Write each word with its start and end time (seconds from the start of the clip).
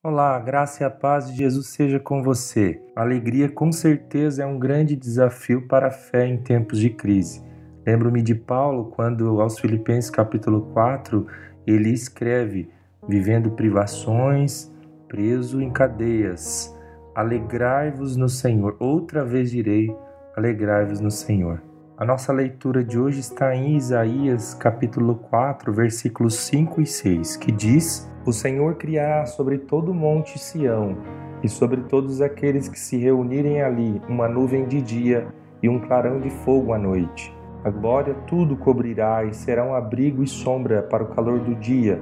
Olá, 0.00 0.38
graça 0.38 0.84
e 0.84 0.86
a 0.86 0.90
paz 0.90 1.28
de 1.28 1.36
Jesus 1.36 1.66
seja 1.70 1.98
com 1.98 2.22
você. 2.22 2.80
Alegria 2.94 3.48
com 3.48 3.72
certeza 3.72 4.44
é 4.44 4.46
um 4.46 4.56
grande 4.56 4.94
desafio 4.94 5.66
para 5.66 5.88
a 5.88 5.90
fé 5.90 6.24
em 6.24 6.36
tempos 6.36 6.78
de 6.78 6.88
crise. 6.88 7.42
Lembro-me 7.84 8.22
de 8.22 8.32
Paulo 8.32 8.92
quando 8.92 9.40
aos 9.40 9.58
Filipenses 9.58 10.08
capítulo 10.08 10.70
4, 10.72 11.26
ele 11.66 11.90
escreve: 11.90 12.70
vivendo 13.08 13.50
privações, 13.50 14.72
preso 15.08 15.60
em 15.60 15.68
cadeias, 15.68 16.72
alegrai-vos 17.12 18.14
no 18.14 18.28
Senhor. 18.28 18.76
Outra 18.78 19.24
vez 19.24 19.50
direi: 19.50 19.92
alegrai-vos 20.36 21.00
no 21.00 21.10
Senhor. 21.10 21.60
A 21.98 22.04
nossa 22.04 22.32
leitura 22.32 22.84
de 22.84 22.96
hoje 22.96 23.18
está 23.18 23.56
em 23.56 23.76
Isaías 23.76 24.54
capítulo 24.54 25.16
4, 25.16 25.72
versículos 25.72 26.36
5 26.36 26.80
e 26.80 26.86
6, 26.86 27.36
que 27.38 27.50
diz: 27.50 28.08
O 28.24 28.32
Senhor 28.32 28.76
criará 28.76 29.26
sobre 29.26 29.58
todo 29.58 29.90
o 29.90 29.94
monte 29.94 30.38
Sião 30.38 30.96
e 31.42 31.48
sobre 31.48 31.80
todos 31.80 32.20
aqueles 32.20 32.68
que 32.68 32.78
se 32.78 32.96
reunirem 32.96 33.62
ali 33.62 34.00
uma 34.08 34.28
nuvem 34.28 34.64
de 34.64 34.80
dia 34.80 35.26
e 35.60 35.68
um 35.68 35.80
clarão 35.80 36.20
de 36.20 36.30
fogo 36.30 36.72
à 36.72 36.78
noite. 36.78 37.36
A 37.64 37.70
glória 37.70 38.14
tudo 38.28 38.56
cobrirá 38.56 39.24
e 39.24 39.34
será 39.34 39.64
um 39.64 39.74
abrigo 39.74 40.22
e 40.22 40.28
sombra 40.28 40.84
para 40.84 41.02
o 41.02 41.08
calor 41.08 41.40
do 41.40 41.56
dia, 41.56 42.00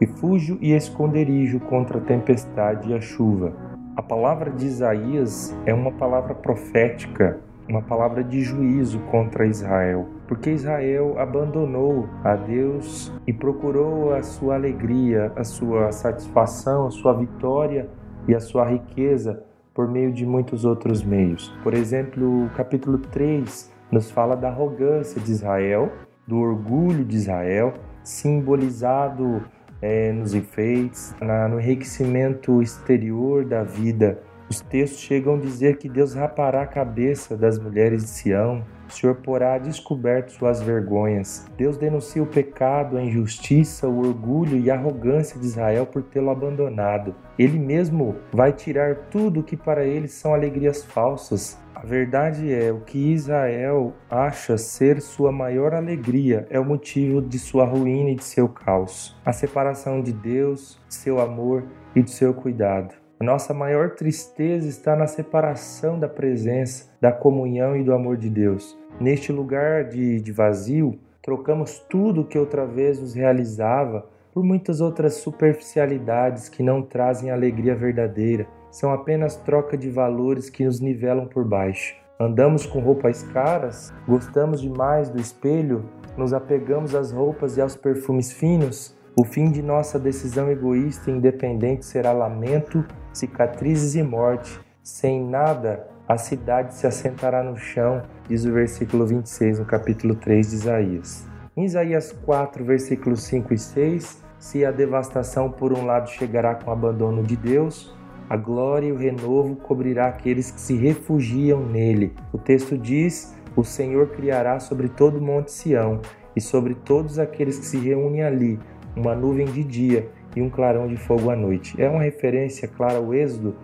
refúgio 0.00 0.56
e 0.58 0.72
esconderijo 0.72 1.60
contra 1.60 1.98
a 1.98 2.02
tempestade 2.02 2.88
e 2.88 2.94
a 2.94 3.00
chuva. 3.02 3.52
A 3.94 4.00
palavra 4.00 4.50
de 4.50 4.64
Isaías 4.64 5.54
é 5.66 5.74
uma 5.74 5.92
palavra 5.92 6.34
profética 6.34 7.46
uma 7.68 7.82
palavra 7.82 8.24
de 8.24 8.42
juízo 8.42 8.98
contra 9.10 9.46
Israel, 9.46 10.08
porque 10.26 10.50
Israel 10.50 11.18
abandonou 11.18 12.08
a 12.24 12.34
Deus 12.34 13.12
e 13.26 13.32
procurou 13.32 14.14
a 14.14 14.22
sua 14.22 14.54
alegria, 14.54 15.30
a 15.36 15.44
sua 15.44 15.92
satisfação, 15.92 16.86
a 16.86 16.90
sua 16.90 17.12
vitória 17.12 17.88
e 18.26 18.34
a 18.34 18.40
sua 18.40 18.64
riqueza 18.64 19.42
por 19.74 19.86
meio 19.86 20.10
de 20.12 20.24
muitos 20.26 20.64
outros 20.64 21.04
meios. 21.04 21.54
Por 21.62 21.74
exemplo, 21.74 22.46
o 22.46 22.50
capítulo 22.50 22.98
3 22.98 23.70
nos 23.92 24.10
fala 24.10 24.34
da 24.34 24.48
arrogância 24.48 25.20
de 25.20 25.30
Israel, 25.30 25.92
do 26.26 26.38
orgulho 26.38 27.04
de 27.04 27.16
Israel, 27.16 27.74
simbolizado 28.02 29.42
é, 29.80 30.10
nos 30.12 30.34
enfeites, 30.34 31.14
na, 31.20 31.48
no 31.48 31.60
enriquecimento 31.60 32.60
exterior 32.60 33.44
da 33.44 33.62
vida 33.62 34.20
os 34.48 34.60
textos 34.60 35.00
chegam 35.00 35.34
a 35.34 35.38
dizer 35.38 35.76
que 35.76 35.88
Deus 35.88 36.14
rapará 36.14 36.62
a 36.62 36.66
cabeça 36.66 37.36
das 37.36 37.58
mulheres 37.58 38.02
de 38.02 38.10
Sião, 38.10 38.64
o 38.88 38.92
Senhor 38.92 39.16
porá 39.16 39.58
descoberto 39.58 40.32
suas 40.32 40.62
vergonhas. 40.62 41.46
Deus 41.58 41.76
denuncia 41.76 42.22
o 42.22 42.26
pecado, 42.26 42.96
a 42.96 43.02
injustiça, 43.02 43.86
o 43.86 43.98
orgulho 43.98 44.58
e 44.58 44.70
a 44.70 44.74
arrogância 44.74 45.38
de 45.38 45.44
Israel 45.44 45.84
por 45.84 46.02
tê-lo 46.02 46.30
abandonado. 46.30 47.14
Ele 47.38 47.58
mesmo 47.58 48.16
vai 48.32 48.52
tirar 48.52 48.96
tudo 49.10 49.42
que 49.42 49.56
para 49.56 49.84
eles 49.84 50.12
são 50.12 50.32
alegrias 50.32 50.82
falsas. 50.82 51.58
A 51.74 51.84
verdade 51.84 52.52
é, 52.52 52.72
o 52.72 52.80
que 52.80 53.12
Israel 53.12 53.92
acha 54.10 54.56
ser 54.56 55.00
sua 55.02 55.30
maior 55.30 55.74
alegria 55.74 56.46
é 56.48 56.58
o 56.58 56.64
motivo 56.64 57.20
de 57.20 57.38
sua 57.38 57.66
ruína 57.66 58.10
e 58.10 58.16
de 58.16 58.24
seu 58.24 58.48
caos. 58.48 59.14
A 59.24 59.32
separação 59.32 60.02
de 60.02 60.12
Deus, 60.12 60.80
seu 60.88 61.20
amor 61.20 61.64
e 61.94 62.02
de 62.02 62.10
seu 62.10 62.32
cuidado. 62.32 63.07
A 63.20 63.24
nossa 63.24 63.52
maior 63.52 63.96
tristeza 63.96 64.68
está 64.68 64.94
na 64.94 65.08
separação 65.08 65.98
da 65.98 66.08
presença, 66.08 66.88
da 67.00 67.10
comunhão 67.10 67.76
e 67.76 67.82
do 67.82 67.92
amor 67.92 68.16
de 68.16 68.30
Deus. 68.30 68.78
Neste 69.00 69.32
lugar 69.32 69.88
de, 69.88 70.20
de 70.20 70.30
vazio, 70.30 70.96
trocamos 71.20 71.80
tudo 71.90 72.24
que 72.24 72.38
outra 72.38 72.64
vez 72.64 73.00
nos 73.00 73.14
realizava 73.14 74.06
por 74.32 74.44
muitas 74.44 74.80
outras 74.80 75.14
superficialidades 75.14 76.48
que 76.48 76.62
não 76.62 76.80
trazem 76.80 77.32
alegria 77.32 77.74
verdadeira. 77.74 78.46
São 78.70 78.92
apenas 78.92 79.34
troca 79.34 79.76
de 79.76 79.90
valores 79.90 80.48
que 80.48 80.64
nos 80.64 80.78
nivelam 80.78 81.26
por 81.26 81.44
baixo. 81.44 81.96
Andamos 82.20 82.66
com 82.66 82.78
roupas 82.78 83.24
caras, 83.24 83.92
gostamos 84.06 84.60
demais 84.60 85.10
do 85.10 85.20
espelho, 85.20 85.90
nos 86.16 86.32
apegamos 86.32 86.94
às 86.94 87.10
roupas 87.10 87.56
e 87.56 87.60
aos 87.60 87.74
perfumes 87.74 88.30
finos. 88.30 88.96
O 89.16 89.24
fim 89.24 89.50
de 89.50 89.60
nossa 89.60 89.98
decisão 89.98 90.48
egoísta 90.48 91.10
e 91.10 91.14
independente 91.14 91.84
será 91.84 92.12
lamento 92.12 92.86
cicatrizes 93.12 93.94
e 93.94 94.02
morte. 94.02 94.58
Sem 94.82 95.24
nada, 95.24 95.86
a 96.08 96.16
cidade 96.16 96.74
se 96.74 96.86
assentará 96.86 97.42
no 97.42 97.56
chão, 97.56 98.02
diz 98.28 98.44
o 98.44 98.52
versículo 98.52 99.06
26 99.06 99.58
no 99.58 99.64
capítulo 99.64 100.14
3 100.14 100.50
de 100.50 100.56
Isaías. 100.56 101.26
Em 101.56 101.64
Isaías 101.64 102.12
4, 102.24 102.64
versículos 102.64 103.22
5 103.24 103.52
e 103.52 103.58
6, 103.58 104.22
se 104.38 104.64
a 104.64 104.70
devastação 104.70 105.50
por 105.50 105.72
um 105.72 105.84
lado 105.84 106.08
chegará 106.08 106.54
com 106.54 106.70
o 106.70 106.72
abandono 106.72 107.22
de 107.22 107.36
Deus, 107.36 107.94
a 108.30 108.36
glória 108.36 108.86
e 108.86 108.92
o 108.92 108.96
renovo 108.96 109.56
cobrirá 109.56 110.06
aqueles 110.06 110.50
que 110.50 110.60
se 110.60 110.76
refugiam 110.76 111.66
nele. 111.66 112.14
O 112.32 112.38
texto 112.38 112.78
diz: 112.78 113.34
O 113.56 113.64
Senhor 113.64 114.08
criará 114.08 114.60
sobre 114.60 114.88
todo 114.88 115.18
o 115.18 115.22
monte 115.22 115.50
Sião 115.50 116.00
e 116.36 116.40
sobre 116.40 116.74
todos 116.74 117.18
aqueles 117.18 117.58
que 117.58 117.66
se 117.66 117.78
reúnem 117.78 118.22
ali 118.22 118.58
uma 118.94 119.14
nuvem 119.14 119.46
de 119.46 119.64
dia 119.64 120.08
e 120.34 120.42
um 120.42 120.50
clarão 120.50 120.86
de 120.86 120.96
fogo 120.96 121.30
à 121.30 121.36
noite. 121.36 121.80
É 121.80 121.88
uma 121.88 122.02
referência 122.02 122.68
clara 122.68 122.98
ao 122.98 123.14
Êxodo, 123.14 123.54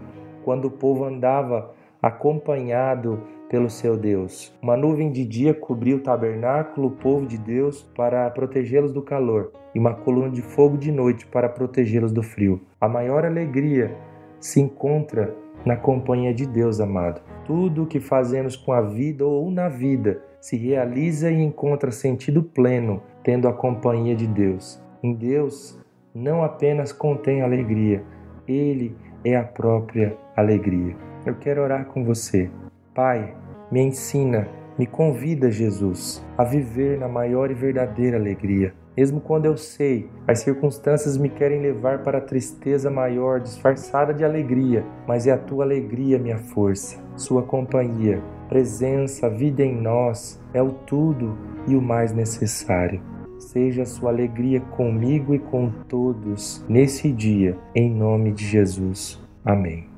quando 0.45 0.67
o 0.67 0.71
povo 0.71 1.05
andava 1.05 1.73
acompanhado 2.03 3.23
pelo 3.49 3.71
seu 3.71 3.97
Deus. 3.97 4.53
Uma 4.61 4.77
nuvem 4.77 5.11
de 5.11 5.25
dia 5.25 5.55
cobriu 5.55 5.99
o 5.99 6.01
tabernáculo, 6.01 6.89
o 6.89 6.91
povo 6.91 7.27
de 7.27 7.39
Deus, 7.39 7.83
para 7.97 8.29
protegê-los 8.31 8.93
do 8.93 9.01
calor, 9.01 9.53
e 9.75 9.79
uma 9.79 9.95
coluna 9.95 10.31
de 10.31 10.43
fogo 10.43 10.77
de 10.77 10.91
noite 10.91 11.27
para 11.27 11.49
protegê-los 11.49 12.13
do 12.13 12.23
frio. 12.23 12.61
A 12.81 12.89
maior 12.89 13.25
alegria 13.25 13.97
se 14.41 14.61
encontra 14.61 15.35
na 15.65 15.77
companhia 15.77 16.35
de 16.35 16.47
Deus, 16.47 16.81
amado. 16.81 17.23
Tudo 17.47 17.85
o 17.85 17.87
que 17.87 18.01
fazemos 18.01 18.57
com 18.57 18.73
a 18.73 18.81
vida 18.81 19.25
ou 19.25 19.51
na 19.51 19.69
vida 19.69 20.23
se 20.41 20.57
realiza 20.57 21.31
e 21.31 21.43
encontra 21.43 21.91
sentido 21.91 22.43
pleno 22.43 23.03
tendo 23.23 23.49
a 23.49 23.53
companhia 23.53 24.15
de 24.15 24.27
Deus. 24.27 24.83
Em 25.03 25.15
Deus, 25.15 25.81
não 26.15 26.45
apenas 26.45 26.93
contém 26.93 27.43
alegria, 27.43 28.01
ele 28.47 28.97
é 29.25 29.37
a 29.37 29.43
própria 29.43 30.17
alegria. 30.37 30.97
Eu 31.27 31.35
quero 31.35 31.61
orar 31.61 31.87
com 31.87 32.05
você. 32.05 32.49
Pai, 32.95 33.35
me 33.73 33.81
ensina, 33.81 34.47
me 34.79 34.87
convida, 34.87 35.51
Jesus, 35.51 36.25
a 36.39 36.45
viver 36.45 36.99
na 37.01 37.09
maior 37.09 37.51
e 37.51 37.55
verdadeira 37.55 38.17
alegria. 38.17 38.73
Mesmo 38.97 39.21
quando 39.21 39.47
eu 39.47 39.57
sei, 39.57 40.09
as 40.29 40.39
circunstâncias 40.39 41.17
me 41.17 41.29
querem 41.29 41.61
levar 41.61 42.05
para 42.05 42.19
a 42.19 42.21
tristeza 42.21 42.89
maior, 42.89 43.41
disfarçada 43.41 44.15
de 44.15 44.25
alegria, 44.25 44.85
mas 45.09 45.27
é 45.27 45.33
a 45.33 45.39
tua 45.39 45.65
alegria 45.65 46.17
minha 46.17 46.39
força, 46.39 47.03
sua 47.17 47.43
companhia, 47.43 48.23
presença, 48.49 49.29
vida 49.29 49.65
em 49.65 49.75
nós 49.75 50.41
é 50.53 50.63
o 50.63 50.71
tudo 50.71 51.37
e 51.67 51.75
o 51.75 51.83
mais 51.83 52.13
necessário 52.13 53.14
seja 53.39 53.83
a 53.83 53.87
sua 53.87 54.11
alegria 54.11 54.61
comigo 54.61 55.35
e 55.35 55.39
com 55.39 55.71
todos 55.89 56.65
nesse 56.69 57.13
dia, 57.13 57.57
em 57.75 57.91
nome 57.91 58.33
de 58.33 58.47
Jesus. 58.47 59.21
Amém. 59.45 59.94